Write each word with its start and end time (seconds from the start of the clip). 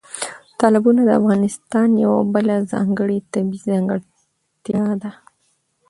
تالابونه 0.59 1.01
د 1.05 1.09
افغانستان 1.19 1.89
یوه 2.03 2.21
بله 2.33 2.55
ځانګړې 2.71 3.17
طبیعي 3.33 3.65
ځانګړتیا 3.69 4.85
ده. 5.01 5.11